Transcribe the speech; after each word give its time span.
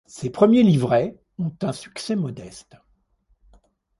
Ses 0.07 0.31
premiers 0.31 0.63
livrets 0.63 1.15
ont 1.37 1.53
un 1.61 1.73
succès 1.73 2.15
modeste. 2.15 2.75